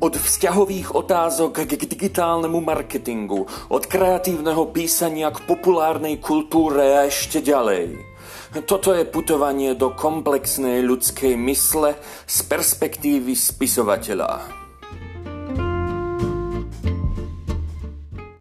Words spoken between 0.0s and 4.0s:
Od vzťahových otázok k digitálnemu marketingu, od